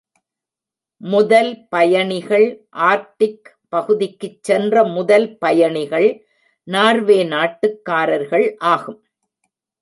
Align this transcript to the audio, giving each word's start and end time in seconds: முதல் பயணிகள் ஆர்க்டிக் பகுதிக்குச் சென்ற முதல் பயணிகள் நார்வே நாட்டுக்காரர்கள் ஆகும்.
முதல் 1.01 1.67
பயணிகள் 1.67 2.45
ஆர்க்டிக் 2.81 3.49
பகுதிக்குச் 3.69 4.43
சென்ற 4.43 4.83
முதல் 4.87 5.37
பயணிகள் 5.37 6.09
நார்வே 6.67 7.23
நாட்டுக்காரர்கள் 7.23 8.47
ஆகும். 8.57 8.99